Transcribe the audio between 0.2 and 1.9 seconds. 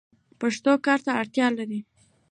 پښتو کار ته اړتیا لري.